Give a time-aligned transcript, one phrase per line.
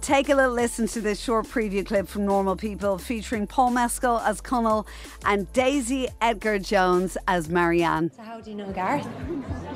[0.00, 4.18] take a little listen to this short preview clip from Normal People featuring Paul Mescal
[4.20, 4.86] as Connell
[5.24, 8.10] and Daisy Edgar Jones as Marianne.
[8.12, 9.06] So how do you know Gareth?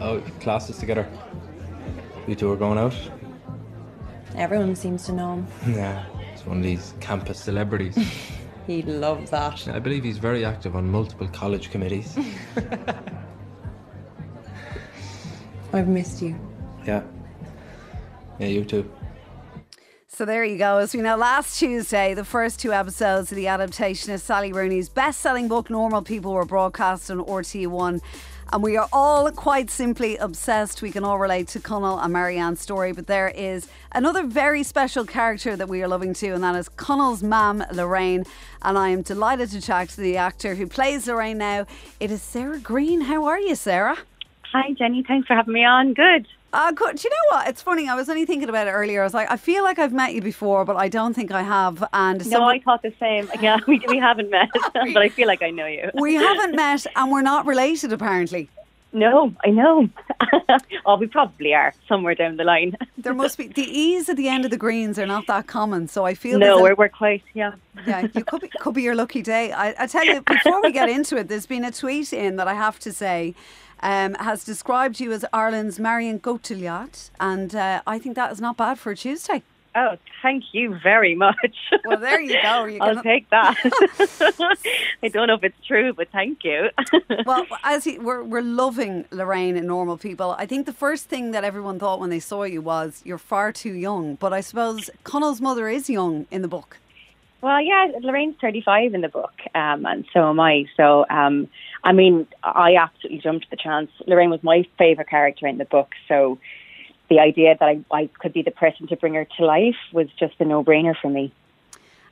[0.01, 1.09] Oh, classes together.
[2.27, 2.95] You two are going out?
[4.37, 5.47] Everyone seems to know him.
[5.75, 7.97] Yeah, he's one of these campus celebrities.
[8.67, 9.69] He'd love that.
[9.69, 12.17] I believe he's very active on multiple college committees.
[15.73, 16.35] I've missed you.
[16.87, 17.03] yeah.
[18.39, 18.91] Yeah, you too.
[20.15, 20.79] So there you go.
[20.79, 24.89] As we know, last Tuesday, the first two episodes of the adaptation of Sally Rooney's
[24.89, 28.01] best selling book, Normal People, were broadcast on RTÉ One.
[28.53, 30.83] And we are all quite simply obsessed.
[30.83, 35.05] We can all relate to Connell and Marianne's story, but there is another very special
[35.05, 38.25] character that we are loving too, and that is Connell's mum, Lorraine.
[38.63, 41.67] And I am delighted to chat to the actor who plays Lorraine now.
[41.99, 43.01] It is Sarah Greene.
[43.01, 43.99] How are you, Sarah?
[44.53, 45.03] Hi, Jenny.
[45.03, 45.93] Thanks for having me on.
[45.93, 46.29] Good.
[46.55, 46.97] Uh, good.
[46.97, 47.49] Do you know what?
[47.49, 47.89] It's funny.
[47.89, 49.01] I was only thinking about it earlier.
[49.01, 51.43] I was like, I feel like I've met you before, but I don't think I
[51.43, 51.83] have.
[51.93, 53.29] And No, someone- I thought the same.
[53.41, 55.91] Yeah, we, we haven't met, but I feel like I know you.
[55.95, 58.49] we haven't met, and we're not related apparently.
[58.95, 59.91] No, I know.
[60.87, 62.77] oh, we probably are somewhere down the line.
[62.97, 65.89] There must be the E's at the end of the Greenes are not that common,
[65.89, 67.53] so I feel No, we're, we're quite, yeah.
[67.87, 69.53] yeah, you could be, could be your lucky day.
[69.53, 72.49] I, I tell you, before we get into it, there's been a tweet in that
[72.49, 73.35] I have to say
[73.81, 78.57] um, has described you as Ireland's Marion Cotillard, and uh, I think that is not
[78.57, 79.43] bad for a Tuesday.
[79.77, 81.57] Oh, thank you very much.
[81.85, 82.65] Well, there you go.
[82.65, 83.57] You I'll take that.
[85.03, 86.69] I don't know if it's true, but thank you.
[87.27, 90.35] Well, as he, we're we're loving Lorraine and normal people.
[90.39, 93.53] I think the first thing that everyone thought when they saw you was you're far
[93.53, 94.17] too young.
[94.17, 96.79] But I suppose Connell's mother is young in the book.
[97.41, 100.65] Well, yeah, Lorraine's 35 in the book, um, and so am I.
[100.79, 101.49] So, um,
[101.83, 103.91] I mean, I absolutely jumped at the chance.
[104.07, 106.39] Lorraine was my favourite character in the book, so
[107.09, 110.09] the idea that I, I could be the person to bring her to life was
[110.19, 111.33] just a no-brainer for me.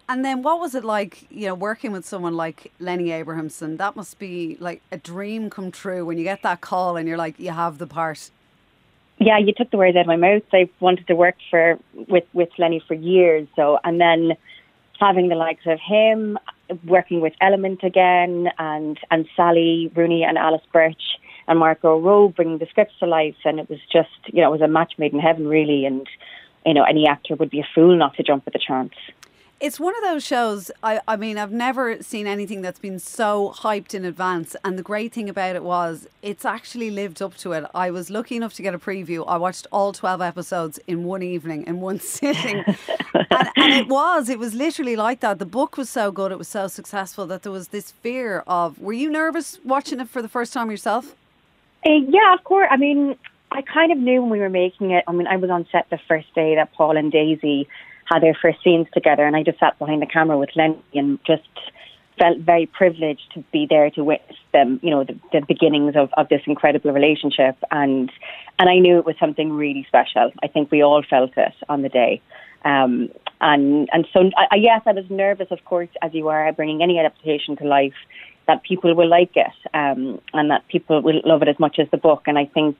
[0.08, 3.76] And then what was it like, you know, working with someone like Lenny Abrahamson?
[3.78, 7.16] That must be like a dream come true when you get that call and you're
[7.16, 8.30] like, you have the part.
[9.18, 10.42] Yeah, you took the words out of my mouth.
[10.52, 13.46] I've wanted to work for with with Lenny for years.
[13.54, 14.32] So, and then
[14.98, 16.38] having the likes of him,
[16.84, 21.02] working with Element again, and and Sally Rooney and Alice Birch
[21.48, 24.58] and Mark O'Rowe bringing the scripts to life, and it was just you know it
[24.58, 25.84] was a match made in heaven, really.
[25.84, 26.06] And
[26.66, 28.94] you know any actor would be a fool not to jump at the chance.
[29.62, 30.72] It's one of those shows.
[30.82, 34.56] I, I mean, I've never seen anything that's been so hyped in advance.
[34.64, 37.64] And the great thing about it was it's actually lived up to it.
[37.72, 39.24] I was lucky enough to get a preview.
[39.24, 42.64] I watched all 12 episodes in one evening, in one sitting.
[43.14, 45.38] and, and it was, it was literally like that.
[45.38, 48.80] The book was so good, it was so successful that there was this fear of.
[48.80, 51.14] Were you nervous watching it for the first time yourself?
[51.84, 52.68] Uh, yeah, of course.
[52.70, 53.16] I mean,
[53.50, 55.04] I kind of knew when we were making it.
[55.06, 57.68] I mean, I was on set the first day that Paul and Daisy
[58.10, 61.18] had their first scenes together, and I just sat behind the camera with Lenny and
[61.26, 61.42] just
[62.18, 66.10] felt very privileged to be there to witness them, you know, the, the beginnings of,
[66.16, 67.56] of this incredible relationship.
[67.70, 68.10] And
[68.58, 70.30] and I knew it was something really special.
[70.42, 72.20] I think we all felt it on the day.
[72.64, 73.08] Um,
[73.40, 76.98] and and so I- yes, I was nervous, of course, as you are, bringing any
[76.98, 77.94] adaptation to life,
[78.46, 81.88] that people will like it um, and that people will love it as much as
[81.90, 82.22] the book.
[82.26, 82.78] And I think,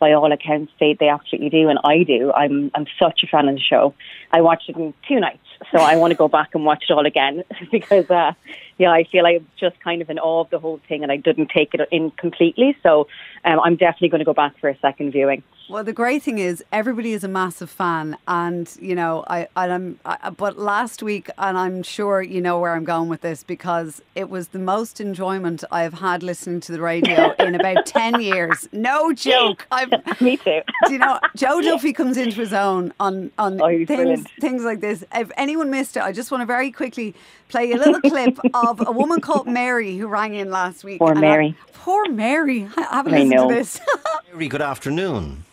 [0.00, 2.32] by all accounts, they they absolutely do, and I do.
[2.32, 3.94] I'm I'm such a fan of the show.
[4.32, 6.92] I watched it in two nights, so I want to go back and watch it
[6.92, 8.32] all again because, uh,
[8.78, 11.16] yeah, I feel I'm just kind of in awe of the whole thing, and I
[11.16, 12.76] didn't take it in completely.
[12.82, 13.08] So
[13.44, 15.42] um, I'm definitely going to go back for a second viewing.
[15.68, 19.72] Well, the great thing is everybody is a massive fan, and you know, I, and
[19.72, 23.44] I'm, I, but last week, and I'm sure you know where I'm going with this
[23.44, 27.86] because it was the most enjoyment I have had listening to the radio in about
[27.86, 28.68] ten years.
[28.72, 29.66] No joke.
[29.70, 29.89] I've,
[30.20, 30.60] Me too.
[30.86, 34.28] do you know, Joe Duffy comes into his own on on Oh, things brilliant.
[34.40, 35.04] things like this.
[35.14, 37.14] If anyone missed it, I just want to very quickly
[37.48, 40.98] play a little clip of a woman called Mary who rang in last week.
[41.00, 41.54] Poor And I- Mary.
[41.72, 42.68] poor Mary.
[42.76, 43.48] I haven't I listened know.
[43.48, 43.80] to this.
[44.32, 45.44] Very good afternoon.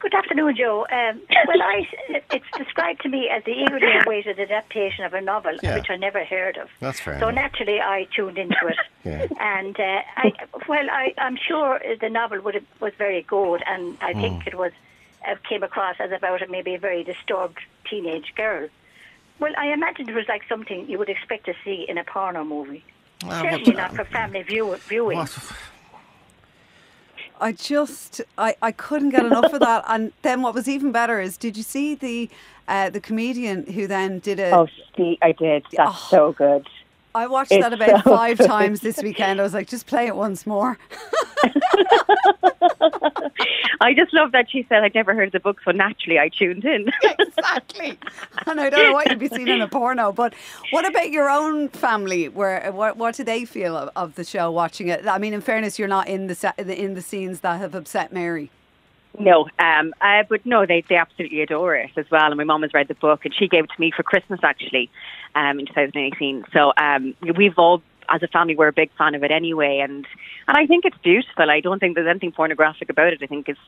[0.00, 0.86] Good afternoon, Joe.
[0.92, 1.88] Um, well, I,
[2.30, 5.74] it's described to me as the eagerly awaited adaptation of a novel, Yeah.
[5.76, 6.68] which I never heard of.
[6.78, 7.42] That's fair So enough.
[7.42, 8.76] naturally, I tuned into it.
[9.04, 9.26] Yeah.
[9.40, 10.32] And uh, I,
[10.68, 14.54] well, I, I'm sure the novel would have, was very good, and I think it
[14.54, 14.72] was
[15.26, 17.58] uh, came across as about a, maybe a very disturbed
[17.88, 18.68] teenage girl.
[19.40, 22.44] Well, I imagined it was like something you would expect to see in a porno
[22.44, 22.84] movie.
[23.24, 25.16] Ah, Certainly not for family view, viewing.
[25.18, 25.30] What?
[27.40, 29.84] I just I, I couldn't get enough of that.
[29.88, 32.30] And then what was even better is did you see the
[32.68, 35.64] uh, the comedian who then did a Oh, see, I did.
[35.76, 36.06] That's Oh.
[36.10, 36.66] so good.
[37.14, 39.40] I watched that about so five times this weekend.
[39.40, 40.78] I was like, just play it once more.
[43.80, 46.64] I just love that she said I'd never heard the book, so naturally I tuned
[46.64, 46.90] in.
[47.18, 47.98] exactly.
[48.46, 50.34] And I don't know what you'd be seeing in a porno, but
[50.70, 52.28] what about your own family?
[52.28, 55.06] Where what what do they feel of, of the show watching it?
[55.06, 58.50] I mean, in fairness, you're not in the in the scenes that have upset Mary.
[59.18, 62.26] No, um, uh, but no, they they absolutely adore it as well.
[62.26, 64.40] And my mum has read the book, and she gave it to me for Christmas
[64.42, 64.90] actually,
[65.34, 66.44] um, in 2018.
[66.52, 70.06] So um, we've all, as a family, we're a big fan of it anyway, and
[70.46, 71.50] and I think it's beautiful.
[71.50, 73.22] I don't think there's anything pornographic about it.
[73.22, 73.60] I think it's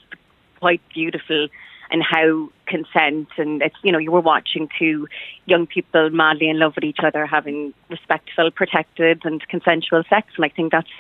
[0.60, 1.48] quite beautiful
[1.90, 5.08] and how consent and it's you know you were watching two
[5.46, 10.44] young people madly in love with each other having respectful protected and consensual sex and
[10.44, 10.90] i think that's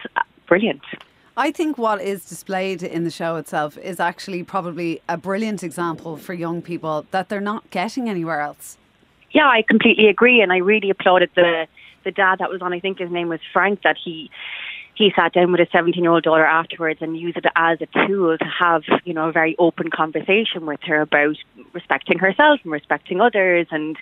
[0.46, 0.82] brilliant
[1.40, 6.18] I think what is displayed in the show itself is actually probably a brilliant example
[6.18, 8.76] for young people that they're not getting anywhere else.
[9.30, 11.66] Yeah, I completely agree, and I really applauded the
[12.04, 12.74] the dad that was on.
[12.74, 13.80] I think his name was Frank.
[13.84, 14.30] That he
[14.94, 18.06] he sat down with his seventeen year old daughter afterwards and used it as a
[18.06, 21.36] tool to have you know a very open conversation with her about
[21.72, 23.96] respecting herself and respecting others and.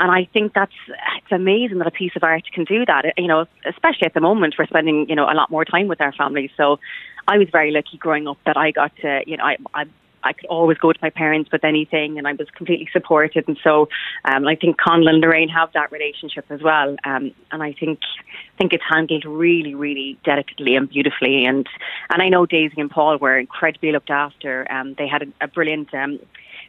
[0.00, 3.14] And I think that's it's amazing that a piece of art can do that.
[3.16, 6.00] You know, especially at the moment, we're spending you know a lot more time with
[6.00, 6.50] our families.
[6.56, 6.78] So,
[7.26, 9.86] I was very lucky growing up that I got to you know I I
[10.22, 13.44] I could always go to my parents with anything, and I was completely supported.
[13.46, 13.88] And so,
[14.24, 16.96] um, I think Connell and Lorraine have that relationship as well.
[17.04, 21.44] Um, and I think I think it's handled really, really delicately and beautifully.
[21.44, 21.66] And
[22.10, 24.70] and I know Daisy and Paul were incredibly looked after.
[24.70, 26.18] Um, they had a, a brilliant um,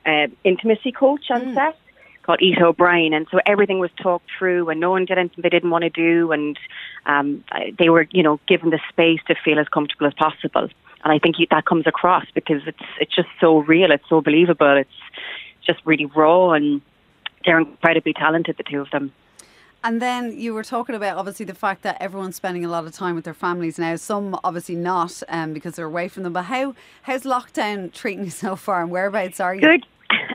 [0.05, 1.77] uh, intimacy coach on set
[2.29, 5.49] called Ita O'Brien, and so everything was talked through, and no one did anything they
[5.49, 6.59] didn't want to do, and
[7.07, 7.43] um,
[7.79, 10.69] they were, you know, given the space to feel as comfortable as possible.
[11.03, 14.77] And I think that comes across because it's it's just so real, it's so believable,
[14.77, 14.99] it's
[15.65, 16.83] just really raw, and
[17.45, 19.11] they're incredibly talented, the two of them.
[19.83, 22.93] And then you were talking about obviously the fact that everyone's spending a lot of
[22.93, 23.95] time with their families now.
[23.95, 26.33] Some obviously not, um, because they're away from them.
[26.33, 29.61] But how how's lockdown treating you so far, and whereabouts are you?
[29.61, 29.87] Good.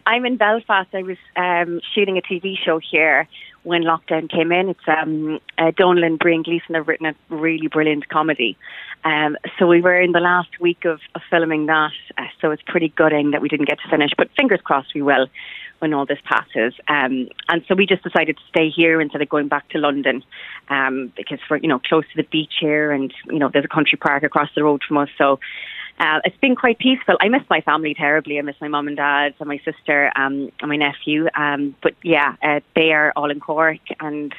[0.07, 0.89] I'm in Belfast.
[0.93, 3.27] I was um, shooting a TV show here
[3.63, 4.69] when lockdown came in.
[4.69, 8.59] It's um, uh, Domhnall and Brian Gleeson have written a really brilliant comedy.
[9.05, 11.93] Um, so we were in the last week of, of filming that.
[12.19, 15.01] Uh, so it's pretty gutting that we didn't get to finish, but fingers crossed we
[15.01, 15.27] will
[15.79, 16.75] when all this passes.
[16.89, 20.23] Um, and so we just decided to stay here instead of going back to London
[20.69, 23.75] um, because we're you know close to the beach here, and you know there's a
[23.75, 25.09] country park across the road from us.
[25.17, 25.41] So
[25.99, 27.17] uh, it's been quite peaceful.
[27.21, 28.39] I miss my family terribly.
[28.39, 31.29] I miss my mum and dad and my sister um, and my nephew.
[31.37, 34.35] Um, but yeah, uh, they are all in Cork, and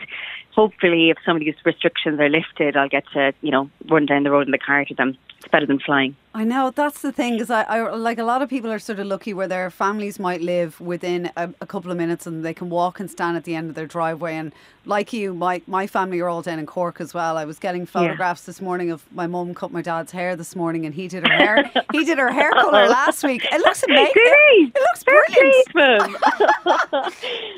[0.51, 4.23] hopefully, if some of these restrictions are lifted, I'll get to you know run down
[4.23, 5.17] the road in the car to them.
[5.37, 6.15] It's better than flying.
[6.35, 8.99] I know that's the thing because I, I like a lot of people are sort
[8.99, 12.53] of lucky where their families might live within a, a couple of minutes and they
[12.53, 14.35] can walk and stand at the end of their driveway.
[14.35, 14.51] And
[14.83, 17.37] like you, my my family are all down in Cork as well.
[17.37, 20.85] I was getting photographs this morning of my mum cut my dad's hair this morning,
[20.85, 21.71] and he did her hair.
[21.93, 22.89] he did her hair color oh.
[22.89, 23.45] last week.
[23.49, 24.11] It looks amazing.
[24.13, 24.73] He?
[24.75, 25.65] It looks brilliant.
[25.67, 26.17] play to him.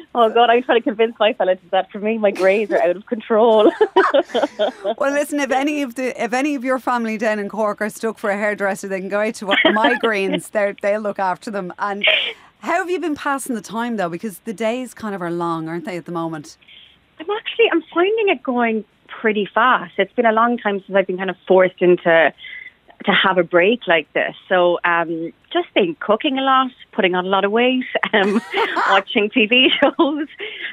[0.15, 2.19] oh God, I'm trying to convince my fella to that for me.
[2.19, 3.71] My greys are out of control.
[4.97, 7.89] Well, listen, if any of the if any of your family down in Cork are
[7.89, 10.49] stuck for a hairdresser, they can go out to my Greenes.
[10.51, 11.73] They're, they'll look after them.
[11.79, 12.05] And
[12.59, 14.09] how have you been passing the time though?
[14.09, 16.57] Because the days kind of are long, aren't they, at the moment?
[17.19, 19.93] I'm actually I'm finding it going pretty fast.
[19.97, 22.33] It's been a long time since I've been kind of forced into
[23.05, 24.35] to have a break like this.
[24.49, 28.41] So um, just been cooking a lot, putting on a lot of weight, um,
[28.89, 30.27] watching TV shows,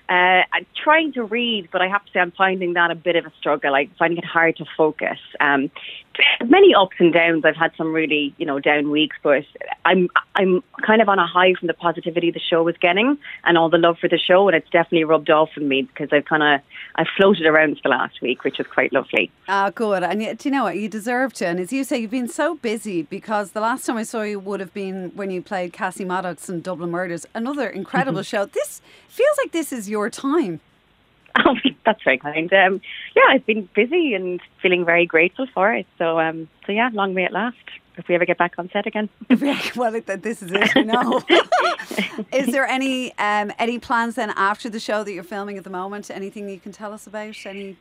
[0.09, 0.43] uh,
[0.83, 1.69] trying to read.
[1.71, 3.73] But I have to say, I'm finding that a bit of a struggle.
[3.73, 5.19] Like finding it hard to focus.
[5.41, 5.71] Um,
[6.47, 7.45] many ups and downs.
[7.45, 9.45] I've had some really, you know, down weeks, but
[9.85, 13.59] I'm I'm kind of on a high from the positivity the show was getting and
[13.59, 16.25] all the love for the show, and it's definitely rubbed off on me because I've
[16.25, 16.61] kind of
[16.97, 19.31] I've floated around for the last week, which is quite lovely.
[19.49, 20.03] Ah, good.
[20.03, 20.77] And yet, do you know what?
[20.77, 21.47] You deserve to.
[21.47, 24.39] And as you say, you've been so busy because the last time I saw you
[24.41, 28.47] would have been when you played Cassie Maddox in Dublin Murders, another incredible show.
[28.47, 30.61] This feels like this is your time.
[31.37, 32.53] Oh, that's very kind.
[32.53, 32.81] Um,
[33.17, 35.85] yeah, I've been busy and feeling very grateful for it.
[35.99, 37.57] So, um, so yeah, long may it last.
[37.97, 39.09] If we ever get back on set again.
[39.75, 40.75] well, this is it.
[40.77, 41.23] You know.
[42.33, 45.71] is there any um, any plans then after the show that you're filming at the
[45.71, 46.09] moment?
[46.09, 47.35] Anything you can tell us about?
[47.45, 47.77] Any?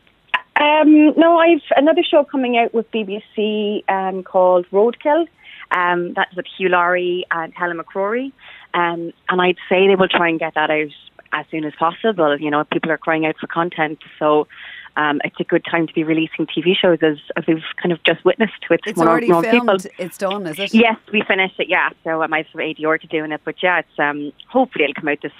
[0.60, 5.28] Um, no, I've another show coming out with BBC um, called Roadkill.
[5.76, 8.32] Um, that's with Hugh Laurie and Helen McCrory.
[8.74, 10.90] Um, and I'd say they will try and get that out
[11.34, 12.38] as soon as possible.
[12.40, 14.00] You know, people are crying out for content.
[14.20, 14.48] So
[14.96, 18.04] um, it's a good time to be releasing TV shows as, as we've kind of
[18.04, 19.82] just witnessed with It's more, already more filmed.
[19.82, 19.92] people.
[19.98, 20.74] It's done, is it?
[20.74, 21.70] Yes, we finished it.
[21.70, 24.86] Yeah, so I might have some ADR to doing it, but yeah, it's um, hopefully
[24.86, 25.32] it'll come out this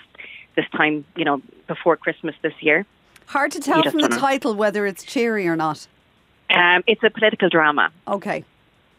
[0.56, 1.06] this time.
[1.16, 2.86] You know, before Christmas this year.
[3.28, 5.88] Hard to tell from the wanna- title whether it's cheery or not.
[6.50, 7.92] Um, it's a political drama.
[8.08, 8.44] Okay.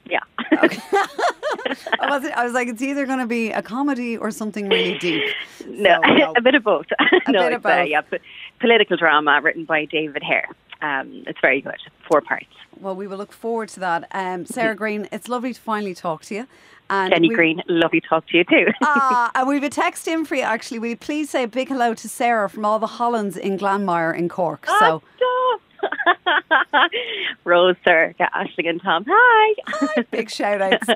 [0.06, 0.20] Yeah.
[0.50, 4.98] I was, I was like, it's either going to be a comedy or something really
[4.98, 5.22] deep.
[5.66, 6.32] no, So, no.
[6.36, 6.86] a bit of both.
[7.28, 8.02] no, bit of it's, uh, yeah,
[8.60, 10.48] political drama written by David Hare.
[10.82, 11.78] Um, it's very good.
[12.08, 12.46] Four parts.
[12.78, 14.08] Well, we will look forward to that.
[14.12, 16.46] Um, Sarah Greene, it's lovely to finally talk to you.
[16.90, 18.66] And Jenny we- Greene, lovely to talk to you too.
[18.82, 20.78] Ah, and we've a text in for you actually.
[20.80, 24.14] Will you please say a big hello to Sarah from all the Hollands in Glanmire
[24.14, 24.66] in Cork?
[24.66, 25.60] So Stop.
[27.44, 29.04] Rose, Sir, Ashling and Tom.
[29.08, 29.54] Hi.
[29.66, 30.02] Hi.
[30.10, 30.88] big shout outs.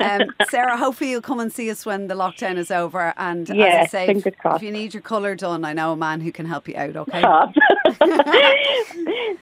[0.00, 3.14] Um, Sarah, hopefully you'll come and see us when the lockdown is over.
[3.16, 6.20] And as I say, if, if you need your colour done, I know a man
[6.20, 7.20] who can help you out, okay?